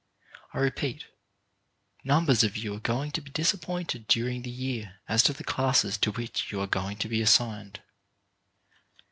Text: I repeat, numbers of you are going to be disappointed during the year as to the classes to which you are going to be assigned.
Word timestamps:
I 0.55 0.57
repeat, 0.57 1.05
numbers 2.03 2.43
of 2.43 2.57
you 2.57 2.73
are 2.73 2.79
going 2.79 3.11
to 3.11 3.21
be 3.21 3.29
disappointed 3.29 4.07
during 4.07 4.41
the 4.41 4.49
year 4.49 4.95
as 5.07 5.21
to 5.25 5.33
the 5.33 5.43
classes 5.43 5.95
to 5.99 6.11
which 6.11 6.51
you 6.51 6.59
are 6.59 6.65
going 6.65 6.97
to 6.97 7.07
be 7.07 7.21
assigned. 7.21 7.81